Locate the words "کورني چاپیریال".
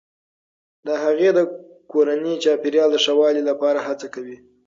1.91-2.89